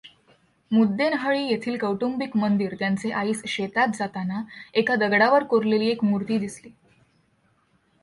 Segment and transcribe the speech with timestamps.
[0.71, 4.41] मुद्देनहळ्ळी येथील कौटुंबिक मंदिर त्यांचे आईस शेतात जाताना
[4.73, 6.69] एका दगडावर कोरलेली एक मुर्ती दिसली.